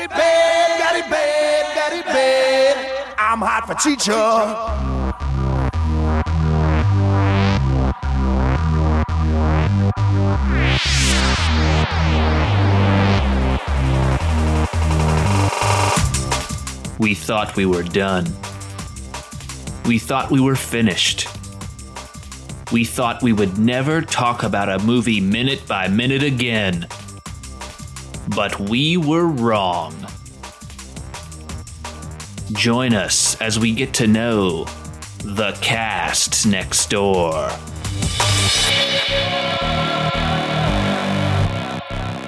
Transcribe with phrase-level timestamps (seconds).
[0.00, 3.14] it bad, got it bad, got it bad.
[3.18, 4.12] I'm hot for teacher.
[16.98, 18.26] We thought we were done.
[19.86, 21.28] We thought we were finished.
[22.72, 26.86] We thought we would never talk about a movie minute by minute again.
[28.34, 29.94] But we were wrong.
[32.52, 34.64] Join us as we get to know
[35.24, 37.48] the cast next door.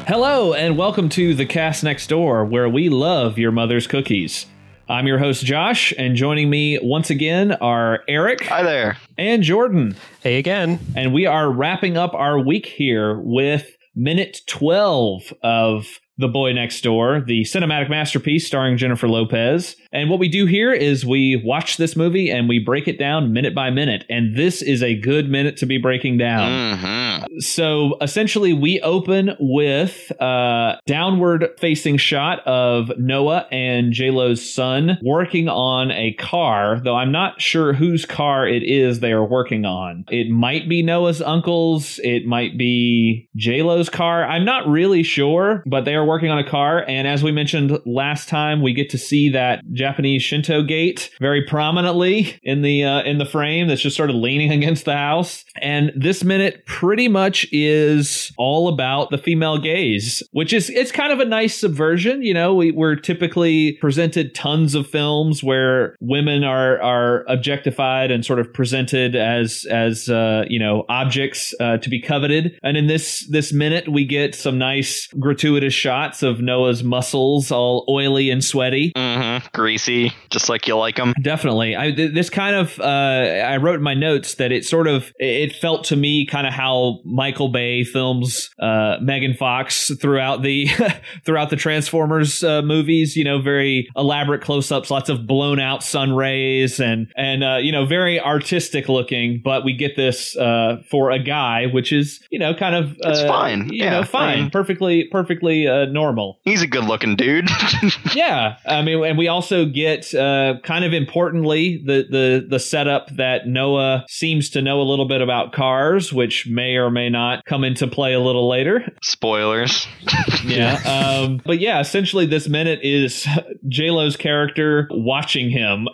[0.07, 4.47] Hello, and welcome to The Cast Next Door, where we love your mother's cookies.
[4.89, 8.99] I'm your host, Josh, and joining me once again are Eric Hi there.
[9.17, 9.97] and Jordan.
[10.21, 10.81] Hey again.
[10.97, 15.87] And we are wrapping up our week here with minute 12 of
[16.23, 19.77] The Boy Next Door, the cinematic masterpiece starring Jennifer Lopez.
[19.91, 23.33] And what we do here is we watch this movie and we break it down
[23.33, 24.05] minute by minute.
[24.09, 26.79] And this is a good minute to be breaking down.
[26.79, 34.99] hmm So essentially, we open with a downward facing shot of Noah and JLo's son
[35.03, 39.65] working on a car, though I'm not sure whose car it is they are working
[39.65, 40.05] on.
[40.09, 44.25] It might be Noah's uncle's, it might be JLo's car.
[44.25, 46.85] I'm not really sure, but they are working on a car.
[46.87, 51.43] And as we mentioned last time, we get to see that Japanese Shinto gate very
[51.43, 55.45] prominently in the uh, in the frame that's just sort of leaning against the house.
[55.63, 61.15] And this minute pretty much is all about the female gaze, which is it's kind
[61.15, 62.23] of a nice subversion.
[62.23, 68.23] You know, we, we're typically presented tons of films where women are are objectified and
[68.23, 72.59] sort of presented as as uh, you know objects uh, to be coveted.
[72.63, 77.85] And in this this minute, we get some nice gratuitous shots of Noah's muscles, all
[77.89, 78.93] oily and sweaty.
[78.97, 81.15] hmm Greasy, just like you like them.
[81.23, 81.77] Definitely.
[81.77, 85.13] I th- this kind of uh, I wrote in my notes that it sort of
[85.19, 90.67] it felt to me kind of how Michael Bay films uh, Megan Fox throughout the
[91.25, 93.17] throughout the Transformers uh, movies.
[93.17, 97.73] You know, very elaborate close-ups, lots of blown out sun rays, and and uh, you
[97.73, 99.41] know very artistic looking.
[99.45, 103.21] But we get this uh, for a guy, which is you know kind of It's
[103.21, 103.69] uh, fine.
[103.73, 104.51] You Yeah, know, fine, fine.
[104.51, 107.49] perfectly perfectly uh, normal He's a good looking dude.
[108.15, 113.09] yeah, I mean, and we also get uh, kind of importantly the the the setup
[113.17, 117.45] that Noah seems to know a little bit about cars, which may or may not
[117.45, 118.93] come into play a little later.
[119.03, 119.87] Spoilers.
[120.45, 120.75] Yeah,
[121.23, 123.27] um, but yeah, essentially this minute is
[123.69, 125.87] J Lo's character watching him.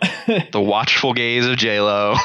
[0.51, 2.15] The watchful gaze of J Lo.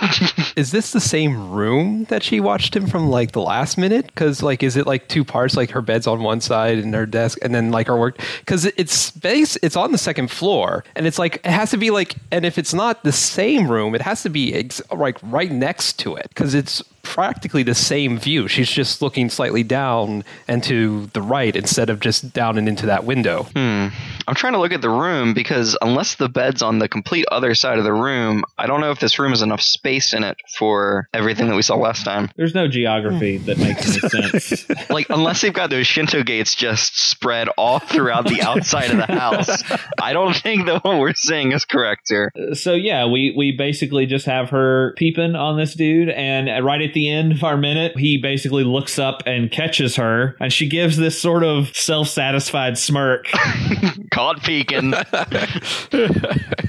[0.57, 4.07] Is this the same room that she watched him from like the last minute?
[4.07, 5.55] Because like, is it like two parts?
[5.57, 8.20] Like her bed's on one side and her desk, and then like our work.
[8.41, 11.91] Because it's base, it's on the second floor, and it's like it has to be
[11.91, 15.50] like, and if it's not the same room, it has to be ex- like right
[15.50, 18.48] next to it because it's practically the same view.
[18.48, 22.87] She's just looking slightly down and to the right instead of just down and into
[22.87, 23.44] that window.
[23.54, 23.88] hmm.
[24.26, 27.54] I'm trying to look at the room because unless the bed's on the complete other
[27.54, 30.38] side of the room, I don't know if this room has enough space in it
[30.59, 32.31] for everything that we saw last time.
[32.34, 34.66] There's no geography that makes any sense.
[34.91, 39.06] Like, unless they've got those Shinto gates just spread all throughout the outside of the
[39.06, 39.62] house,
[40.00, 42.32] I don't think that what we're seeing is correct here.
[42.54, 46.94] so yeah, we we basically just have her peeping on this dude, and right at
[46.94, 50.97] the end of our minute, he basically looks up and catches her, and she gives
[50.97, 53.27] this sort of self-satisfied smirk.
[54.10, 54.94] Caught peeking.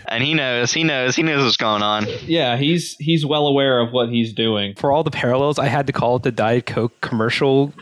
[0.07, 2.05] and he knows, he knows, he knows what's going on.
[2.25, 4.75] yeah, he's he's well aware of what he's doing.
[4.75, 7.73] for all the parallels, I had to call it the Diet Coke commercial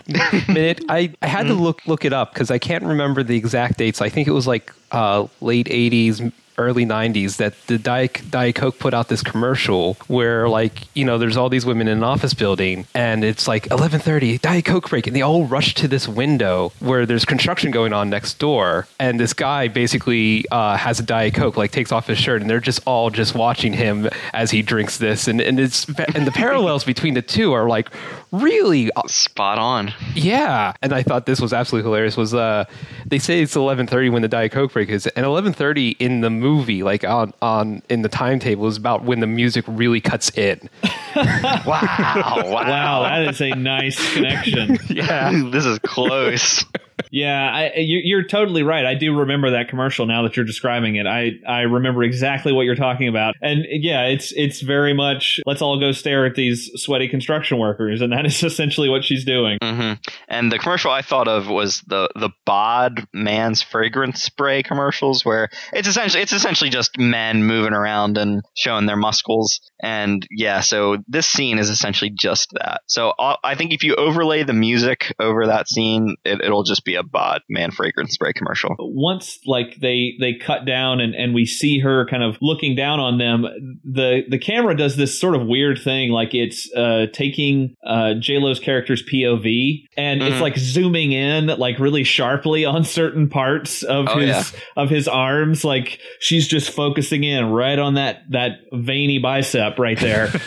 [0.48, 0.84] minute.
[0.90, 4.02] I, I had to look look it up because I can't remember the exact dates.
[4.02, 8.80] I think it was like uh, late '80s, early '90s that the Diet, Diet Coke
[8.80, 12.34] put out this commercial where like you know there's all these women in an office
[12.34, 16.72] building and it's like 11:30 Diet Coke break and they all rush to this window
[16.80, 18.88] where there's construction going on next door.
[19.00, 22.50] And this guy basically uh, has a Diet Coke like takes off his shirt and
[22.50, 25.28] they're just all just watching him as he drinks this.
[25.28, 27.90] And and it's and the parallels between the two are like
[28.32, 29.94] really Spot on.
[30.16, 30.74] yeah.
[30.82, 32.66] And i thought this was absolutely hilarious was uh
[33.06, 36.84] they say it's 11.30 when the diet coke break is and 11.30 in the movie
[36.84, 40.70] like on on in the timetable is about when the music really cuts in
[41.16, 41.64] Wow.
[41.66, 42.44] Wow.
[42.54, 44.78] Wow, that is a nice connection.
[44.90, 46.66] yeah this is close.
[47.12, 48.86] Yeah, I, you- you're totally right.
[48.86, 51.06] I do remember that commercial now that you're describing it.
[51.06, 53.36] I, I remember exactly what you're talking about.
[53.42, 58.02] And yeah, it's it's very much let's all go stare at these sweaty construction workers,
[58.02, 59.58] and that is essentially what she's doing.
[59.62, 59.94] hmm
[60.28, 65.50] And the commercial I thought of was the the Bod Man's fragrance spray commercials, where
[65.74, 69.60] it's essentially it's essentially just men moving around and showing their muscles.
[69.82, 72.82] And yeah, so this scene is essentially just that.
[72.88, 76.86] So i I think if you overlay the music over that scene, it, it'll just
[76.86, 78.76] be a Bod Man fragrance spray commercial.
[78.80, 83.00] once like they they cut down and and we see her kind of looking down
[83.00, 87.76] on them the the camera does this sort of weird thing like it's uh taking
[87.86, 90.42] uh j lo's character's pov and it's Mhm.
[90.42, 94.44] like zooming in like really sharply on certain parts of Oh, his yeah.
[94.76, 100.00] of his arms like she's just focusing in right on that that veiny bicep right
[100.00, 100.30] there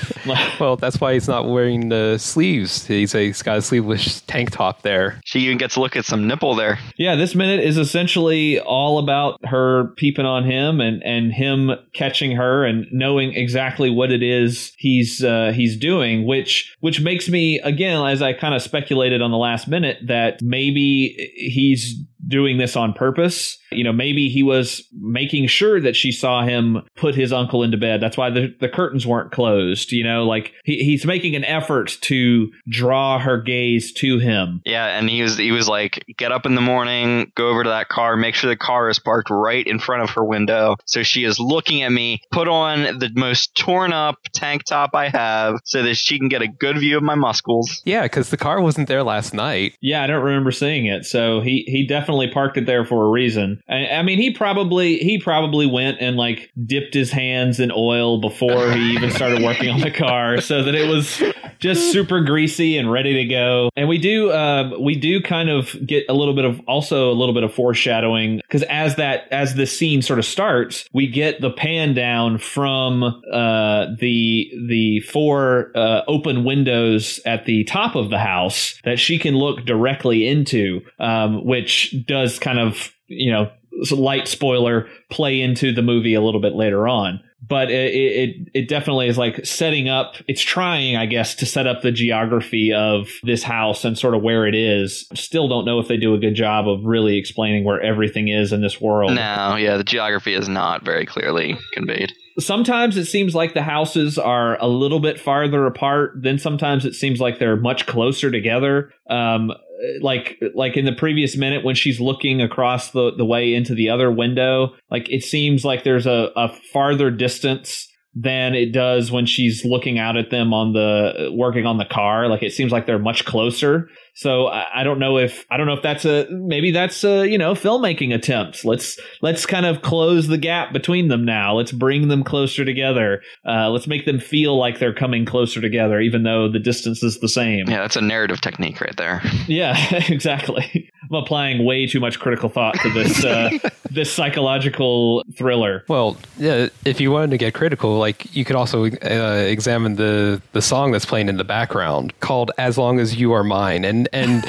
[0.58, 2.84] Well, that's why he's not wearing the sleeves.
[2.84, 5.20] He's, a, he's got a sleeveless tank top there.
[5.24, 6.78] She even gets to look at some nipple there.
[6.96, 12.32] Yeah, this minute is essentially all about her peeping on him and and him catching
[12.32, 17.60] her and knowing exactly what it is he's uh, he's doing, which which makes me
[17.60, 21.94] again, as I kind of speculated on the last minute, that maybe he's
[22.26, 23.58] doing this on purpose.
[23.72, 27.76] You know, maybe he was making sure that she saw him put his uncle into
[27.76, 28.00] bed.
[28.00, 29.92] That's why the, the curtains weren't closed.
[29.92, 34.62] You know, like he, he's making an effort to draw her gaze to him.
[34.64, 37.70] Yeah, and he was he was like, get up in the morning, go over to
[37.70, 40.76] that car, make sure the car is parked right in front of her window.
[40.86, 45.08] So she is looking at me, put on the most torn up tank top I
[45.08, 47.82] have so that she can get a good view of my muscles.
[47.84, 49.76] Yeah, because the car wasn't there last night.
[49.80, 51.04] Yeah, I don't remember seeing it.
[51.04, 53.62] So he he definitely parked it there for a reason.
[53.68, 58.20] I, I mean, he probably he probably went and like dipped his hands in oil
[58.20, 61.22] before he even started working on the car, so that it was
[61.66, 63.70] just super greasy and ready to go.
[63.76, 67.14] And we do um, we do kind of get a little bit of also a
[67.14, 71.40] little bit of foreshadowing because as that as the scene sort of starts, we get
[71.40, 78.10] the pan down from uh, the the four uh, open windows at the top of
[78.10, 83.50] the house that she can look directly into, um, which does kind of you know
[83.90, 88.68] light spoiler play into the movie a little bit later on but it, it it
[88.68, 93.08] definitely is like setting up it's trying i guess to set up the geography of
[93.22, 95.08] this house and sort of where it is.
[95.14, 98.52] Still don't know if they do a good job of really explaining where everything is
[98.52, 99.12] in this world.
[99.14, 102.12] No, yeah, the geography is not very clearly conveyed.
[102.38, 106.12] sometimes it seems like the houses are a little bit farther apart.
[106.16, 108.92] Then sometimes it seems like they're much closer together.
[109.08, 109.52] Um
[110.00, 113.90] like like in the previous minute when she's looking across the the way into the
[113.90, 117.88] other window like it seems like there's a, a farther distance
[118.18, 122.28] than it does when she's looking out at them on the working on the car
[122.28, 125.66] like it seems like they're much closer so I, I don't know if I don't
[125.66, 128.64] know if that's a maybe that's a you know filmmaking attempt.
[128.64, 131.54] Let's let's kind of close the gap between them now.
[131.54, 133.20] Let's bring them closer together.
[133.46, 137.20] Uh, let's make them feel like they're coming closer together, even though the distance is
[137.20, 137.68] the same.
[137.68, 139.22] Yeah, that's a narrative technique right there.
[139.46, 139.76] Yeah,
[140.08, 140.90] exactly.
[141.10, 143.50] I'm applying way too much critical thought to this uh,
[143.90, 145.84] this psychological thriller.
[145.88, 150.40] Well, yeah, if you wanted to get critical, like you could also uh, examine the
[150.52, 154.08] the song that's playing in the background called "As Long as You Are Mine," and
[154.12, 154.44] and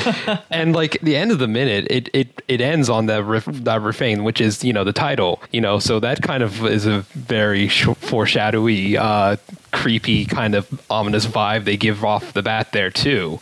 [0.50, 3.82] and like the end of the minute, it it it ends on that ref, that
[3.82, 7.00] refrain, which is you know the title, you know, so that kind of is a
[7.14, 9.38] very sh- foreshadowy, uh,
[9.72, 13.40] creepy kind of ominous vibe they give off the bat there too.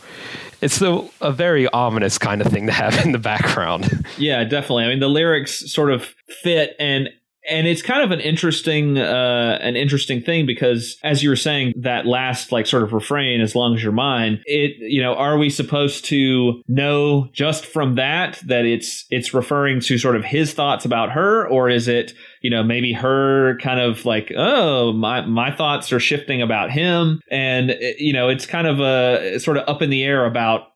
[0.60, 4.06] It's a, very ominous kind of thing to have in the background.
[4.18, 4.84] Yeah, definitely.
[4.84, 7.10] I mean, the lyrics sort of fit and
[7.48, 11.72] and it's kind of an interesting uh an interesting thing because as you were saying
[11.76, 15.38] that last like sort of refrain as long as you're mine it you know are
[15.38, 20.52] we supposed to know just from that that it's it's referring to sort of his
[20.52, 21.46] thoughts about her?
[21.48, 22.12] Or is it
[22.42, 27.20] you know maybe her kind of like oh my my thoughts are shifting about him.
[27.30, 30.68] And uh, you know it's kind of a sort of up in the air about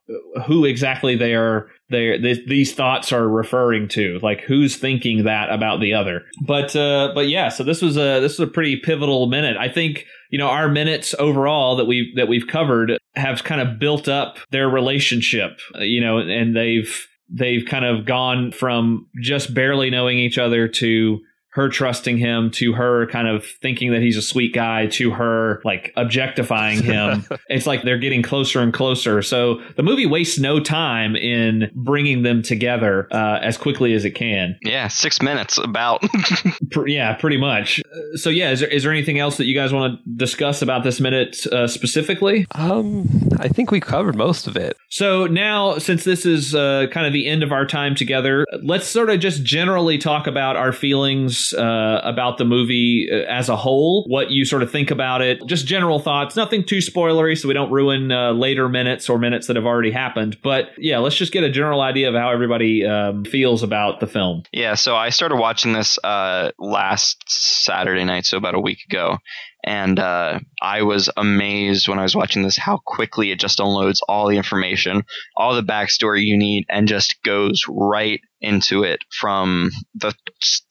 [0.47, 5.51] who exactly they are they th- these thoughts are referring to like who's thinking that
[5.51, 6.23] about the other.
[6.47, 9.57] But uh but yeah so this was a this was a pretty pivotal minute.
[9.57, 13.79] I think you know our minutes overall that we that we've covered have kind of
[13.79, 19.91] built up their relationship you know and they've they've kind of gone from just barely
[19.91, 21.21] knowing each other to
[21.53, 25.61] her trusting him to her kind of thinking that he's a sweet guy to her
[25.65, 27.25] like objectifying him.
[27.49, 29.21] it's like they're getting closer and closer.
[29.23, 34.13] So the movie wastes no time in bringing them together uh, as quickly as it
[34.13, 34.57] can.
[34.63, 36.05] Yeah, six minutes about.
[36.87, 37.83] yeah, pretty much.
[38.15, 40.85] So yeah, is there, is there anything else that you guys want to discuss about
[40.85, 42.47] this minute uh, specifically?
[42.53, 43.09] Um,
[43.41, 44.77] I think we covered most of it.
[44.89, 48.87] So now, since this is uh, kind of the end of our time together, let's
[48.87, 53.57] sort of just generally talk about our feelings uh, about the movie uh, as a
[53.57, 54.05] whole.
[54.07, 56.37] What you sort of think about it, just general thoughts.
[56.37, 59.91] Nothing too spoilery, so we don't ruin uh, later minutes or minutes that have already
[59.91, 60.39] happened.
[60.43, 64.07] But yeah, let's just get a general idea of how everybody um, feels about the
[64.07, 64.43] film.
[64.53, 69.19] Yeah, so I started watching this uh, last Saturday night, so about a week ago,
[69.65, 74.01] and uh, I was amazed when I was watching this how quickly it just unloads
[74.09, 75.05] all the information,
[75.37, 80.15] all the backstory you need, and just goes right into it from the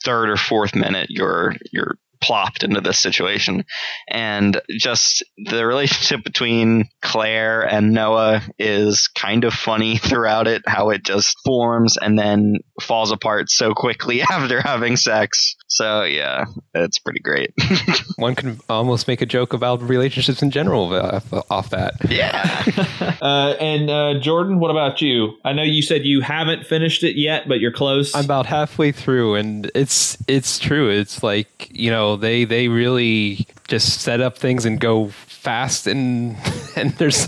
[0.04, 1.08] third or fourth minute.
[1.10, 3.66] You're you're plopped into this situation.
[4.08, 10.90] And just the relationship between Claire and Noah is kind of funny throughout it, how
[10.90, 15.56] it just forms and then falls apart so quickly after having sex.
[15.68, 17.54] So yeah, it's pretty great.
[18.16, 20.94] One can almost make a joke about relationships in general
[21.50, 21.94] off that.
[22.10, 22.64] Yeah.
[23.22, 25.38] uh, and uh, Jordan, what about you?
[25.46, 28.16] I know you said you haven't finished it yet, but you're close.
[28.16, 30.90] I'm about halfway through, and it's it's true.
[30.90, 36.36] It's like you know they they really just set up things and go fast and
[36.76, 37.28] and there's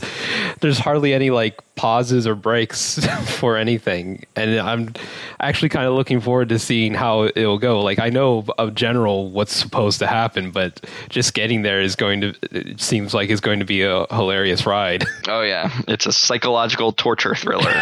[0.62, 3.04] there's hardly any like pauses or breaks
[3.40, 4.24] for anything.
[4.36, 4.94] And i'm
[5.40, 7.82] actually kind of looking forward to seeing how it'll go.
[7.82, 12.22] Like i know of general what's supposed to happen but just getting there is going
[12.22, 15.06] to it seems like is going to be a hilarious ride.
[15.28, 15.72] Oh yeah.
[15.88, 17.74] It's a psychological torture thriller.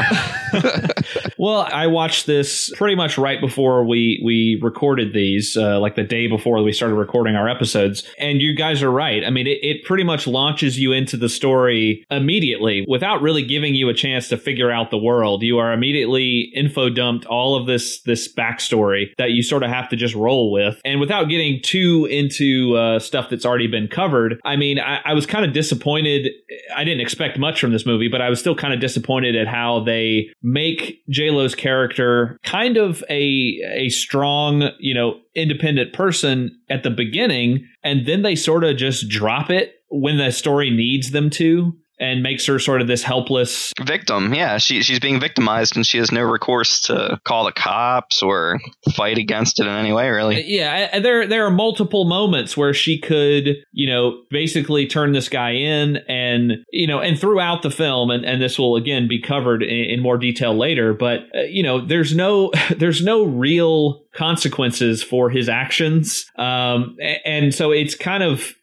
[1.37, 6.03] Well i watched this pretty much right before we we recorded these uh, like the
[6.03, 8.03] day before we started recording our episodes.
[8.17, 9.23] And you guys are right.
[9.25, 13.73] I mean it, it pretty much launches you into the story immediately without really giving
[13.73, 15.43] you a chance to figure out the world.
[15.43, 19.89] You are immediately info dumped all of this this backstory that you sort of have
[19.89, 20.79] to just roll with.
[20.85, 25.13] And without getting too into uh, stuff that's already been covered, I mean, I, I
[25.13, 26.31] was kind of disappointed.
[26.75, 29.47] I didn't expect much from this movie, but I was still kind of disappointed at
[29.47, 36.57] how they make J Lo's character kind of a a strong, you know, independent person
[36.69, 41.11] at the beginning, and then they sort of just drop it when the story needs
[41.11, 44.33] them to and makes her sort of this helpless victim.
[44.33, 48.59] Yeah, she she's being victimized and she has no recourse to call the cops or
[48.95, 50.09] fight against it in any way.
[50.09, 50.37] Really.
[50.37, 55.29] Uh, yeah, there there are multiple moments where she could, you know, basically turn this
[55.29, 59.21] guy in, and you know, and throughout the film, and and this will again be
[59.21, 60.93] covered in, in more detail later.
[60.93, 67.53] But uh, you know, there's no there's no real consequences for his actions, um, and
[67.53, 68.53] so it's kind of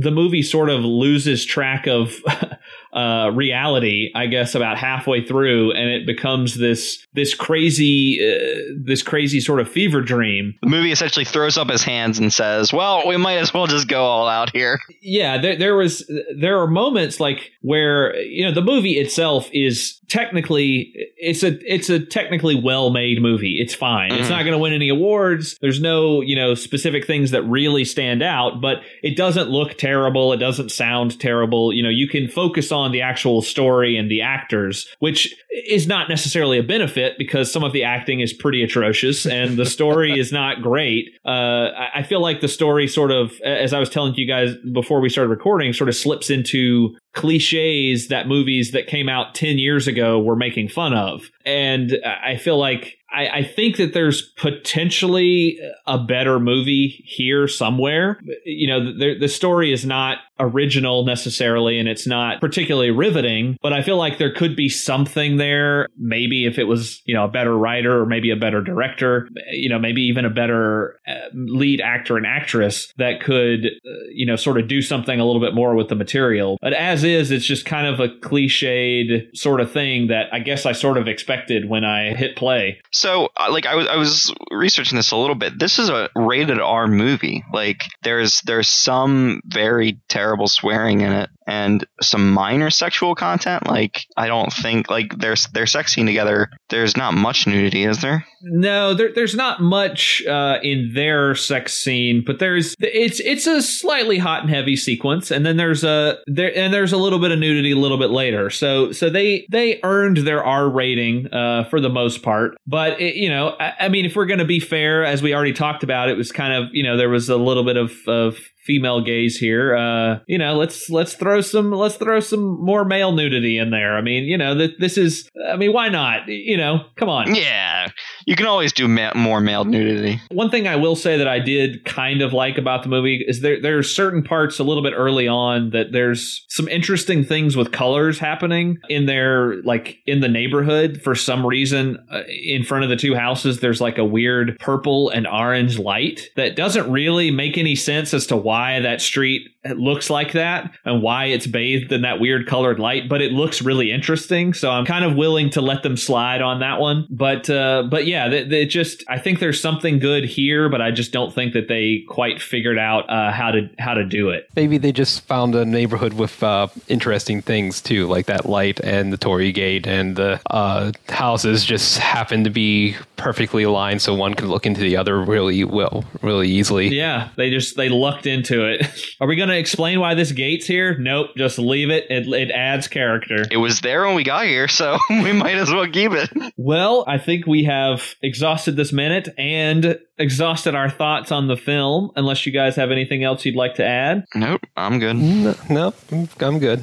[0.00, 2.16] the movie sort of loses track of
[2.92, 9.02] uh, reality, I guess, about halfway through, and it becomes this this crazy uh, this
[9.02, 10.54] crazy sort of fever dream.
[10.62, 13.88] The movie essentially throws up his hands and says, "Well, we might as well just
[13.88, 18.52] go all out here." Yeah, there, there was there are moments like where you know
[18.52, 23.58] the movie itself is technically it's a it's a technically well made movie.
[23.58, 24.10] It's fine.
[24.10, 24.20] Mm-hmm.
[24.20, 25.56] It's not going to win any awards.
[25.62, 30.34] There's no you know specific things that really stand out, but it doesn't look terrible.
[30.34, 31.72] It doesn't sound terrible.
[31.72, 35.34] You know, you can focus on on the actual story and the actors, which
[35.66, 39.66] is not necessarily a benefit because some of the acting is pretty atrocious and the
[39.66, 41.08] story is not great.
[41.24, 45.00] Uh, I feel like the story sort of, as I was telling you guys before
[45.00, 49.86] we started recording, sort of slips into cliches that movies that came out 10 years
[49.86, 51.30] ago were making fun of.
[51.44, 58.18] And I feel like I, think that there's potentially a better movie here somewhere.
[58.44, 63.72] You know, the, the story is not original necessarily and it's not particularly riveting, but
[63.72, 65.88] I feel like there could be something there.
[65.96, 69.68] Maybe if it was, you know, a better writer or maybe a better director, you
[69.68, 74.36] know, maybe even a better uh, lead actor and actress that could, uh, you know,
[74.36, 76.58] sort of do something a little bit more with the material.
[76.60, 80.66] But as is, it's just kind of a cliched sort of thing that I guess
[80.66, 82.80] I sort of expected when I hit play.
[82.90, 85.58] So, uh, like, I was I was researching this a little bit.
[85.58, 87.44] This is a rated R movie.
[87.52, 93.66] Like, there's there's some very terrible terrible swearing in it and some minor sexual content.
[93.66, 96.48] Like I don't think like they're they're sexing together.
[96.70, 98.24] There's not much nudity, is there?
[98.42, 103.60] No, there, there's not much uh, in their sex scene, but there's it's it's a
[103.60, 107.30] slightly hot and heavy sequence, and then there's a there and there's a little bit
[107.30, 108.48] of nudity a little bit later.
[108.48, 113.16] So so they they earned their R rating uh, for the most part, but it,
[113.16, 115.82] you know I, I mean if we're going to be fair, as we already talked
[115.82, 119.02] about, it was kind of you know there was a little bit of of female
[119.02, 119.76] gaze here.
[119.76, 123.96] Uh, you know, let's let's throw some let's throw some more male nudity in there.
[123.96, 125.28] I mean, you know, that this is.
[125.50, 126.28] I mean, why not?
[126.28, 127.34] You know, come on.
[127.34, 127.88] Yeah,
[128.26, 130.20] you can always do ma- more male nudity.
[130.30, 133.40] One thing I will say that I did kind of like about the movie is
[133.40, 137.56] there there are certain parts a little bit early on that there's some interesting things
[137.56, 141.00] with colors happening in there, like in the neighborhood.
[141.02, 145.10] For some reason, uh, in front of the two houses, there's like a weird purple
[145.10, 150.10] and orange light that doesn't really make any sense as to why that street looks
[150.10, 153.08] like that and why it's bathed in that weird colored light.
[153.08, 156.60] But it looks really interesting, so I'm kind of willing to let them slide on
[156.60, 157.06] that one.
[157.10, 161.12] But uh, but yeah, it just I think there's something good here, but I just
[161.12, 164.48] don't think that they quite figured out uh, how to how to do it.
[164.56, 169.12] Maybe they just found a neighborhood with uh, interesting things too, like that light and
[169.12, 174.34] the Torii Gate and the uh, houses just happen to be perfectly aligned, so one
[174.34, 176.88] can look into the other really well, really easily.
[176.88, 178.86] Yeah, they just they lucked into it.
[179.20, 180.96] Are we going to explain why this gate's here?
[180.98, 182.06] Nope, just leave it.
[182.10, 183.44] It it adds character.
[183.50, 186.30] It was there when we got here, so we might as well keep it.
[186.56, 192.10] Well, I think we have exhausted this minute and exhausted our thoughts on the film.
[192.16, 194.24] Unless you guys have anything else you'd like to add.
[194.34, 195.16] Nope, I'm good.
[195.16, 195.94] No, nope,
[196.40, 196.82] I'm good.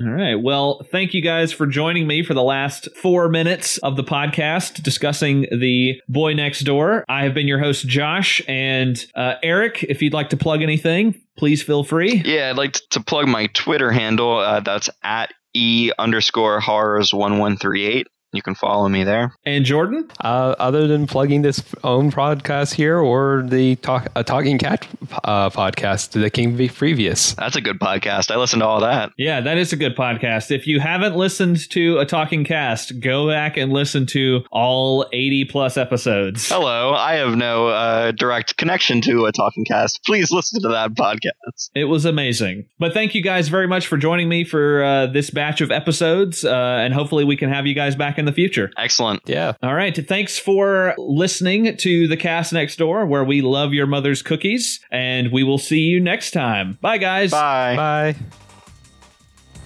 [0.00, 0.34] All right.
[0.34, 4.82] Well, thank you guys for joining me for the last four minutes of the podcast
[4.82, 7.04] discussing the boy next door.
[7.06, 9.82] I have been your host, Josh, and uh, Eric.
[9.82, 12.22] If you'd like to plug anything, please feel free.
[12.24, 14.38] Yeah, I'd like to plug my Twitter handle.
[14.38, 18.06] Uh, that's at e underscore horrors one one three eight.
[18.32, 19.34] You can follow me there.
[19.44, 20.08] And Jordan?
[20.20, 24.86] Uh, other than plugging this own podcast here or the talk, a Talking Cast
[25.24, 27.34] uh, podcast that came previous.
[27.34, 28.30] That's a good podcast.
[28.30, 29.10] I listened to all that.
[29.18, 30.52] Yeah, that is a good podcast.
[30.52, 35.46] If you haven't listened to a Talking Cast, go back and listen to all 80
[35.46, 36.48] plus episodes.
[36.48, 36.94] Hello.
[36.94, 40.04] I have no uh, direct connection to a Talking Cast.
[40.04, 41.70] Please listen to that podcast.
[41.74, 42.66] It was amazing.
[42.78, 46.44] But thank you guys very much for joining me for uh, this batch of episodes.
[46.44, 48.70] Uh, and hopefully we can have you guys back in the future.
[48.78, 49.22] Excellent.
[49.26, 49.54] Yeah.
[49.62, 49.96] All right.
[50.06, 55.32] Thanks for listening to the cast next door, where we love your mother's cookies, and
[55.32, 56.78] we will see you next time.
[56.80, 57.32] Bye, guys.
[57.32, 57.74] Bye.
[57.74, 58.14] Bye.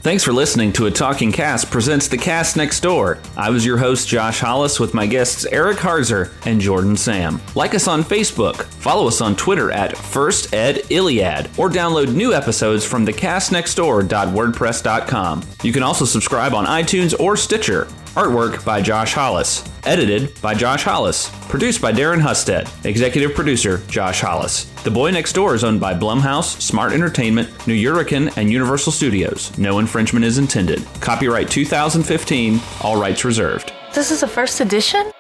[0.05, 3.21] Thanks for listening to A Talking Cast presents The Cast Next Door.
[3.39, 7.41] I was your host, Josh Hollis, with my guests Eric Harzer and Jordan Sam.
[7.55, 12.35] Like us on Facebook, follow us on Twitter at First Ed Iliad, or download new
[12.35, 15.43] episodes from thecastnextdoor.wordpress.com.
[15.63, 17.89] You can also subscribe on iTunes or Stitcher.
[18.15, 19.69] Artwork by Josh Hollis.
[19.85, 21.31] Edited by Josh Hollis.
[21.49, 22.69] Produced by Darren Husted.
[22.87, 24.67] Executive producer Josh Hollis.
[24.85, 29.57] The Boy Next Door is owned by Blumhouse, Smart Entertainment, Nuyorican, and Universal Studios.
[29.59, 30.87] No infringement is intended.
[31.01, 33.73] Copyright 2015, all rights reserved.
[33.95, 35.11] This is a first edition?